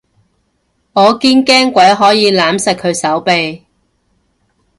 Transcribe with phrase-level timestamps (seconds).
[0.93, 3.67] 我堅驚鬼可以攬實佢手臂